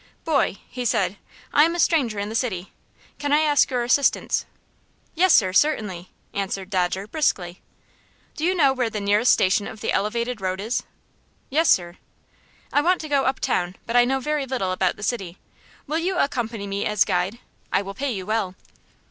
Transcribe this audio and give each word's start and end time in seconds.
"Boy," 0.25 0.57
he 0.67 0.83
said, 0.83 1.17
"I 1.53 1.63
am 1.63 1.75
a 1.75 1.79
stranger 1.79 2.17
in 2.17 2.27
the 2.29 2.33
city. 2.33 2.71
Can 3.19 3.31
I 3.31 3.41
ask 3.41 3.69
your 3.69 3.83
assistance?" 3.83 4.47
"Yes, 5.13 5.31
sir; 5.31 5.53
certainly," 5.53 6.09
answered 6.33 6.71
Dodger, 6.71 7.05
briskly. 7.05 7.61
"Do 8.35 8.43
you 8.43 8.55
know 8.55 8.73
where 8.73 8.89
the 8.89 8.99
nearest 8.99 9.31
station 9.31 9.67
of 9.67 9.79
the 9.79 9.91
elevated 9.91 10.41
road 10.41 10.59
is?" 10.59 10.81
"Yes, 11.51 11.69
sir?" 11.69 11.97
"I 12.73 12.81
want 12.81 12.99
to 13.01 13.09
go 13.09 13.25
uptown, 13.25 13.75
but 13.85 13.95
I 13.95 14.03
know 14.05 14.19
very 14.19 14.47
little 14.47 14.71
about 14.71 14.95
the 14.95 15.03
city. 15.03 15.37
Will 15.85 15.99
you 15.99 16.17
accompany 16.17 16.65
me 16.65 16.83
as 16.83 17.05
guide? 17.05 17.37
I 17.71 17.83
will 17.83 17.93
pay 17.93 18.11
you 18.11 18.25
well." 18.25 18.55